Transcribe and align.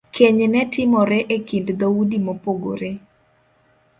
Keny 0.15 0.39
ne 0.53 0.61
timore 0.73 1.19
e 1.35 1.37
kind 1.47 1.67
dhoudi 1.79 2.17
mopogore. 2.25 2.91